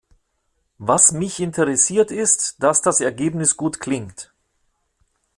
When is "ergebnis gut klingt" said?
3.01-4.33